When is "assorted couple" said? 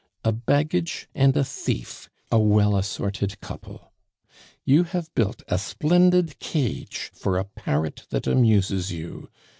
2.75-3.91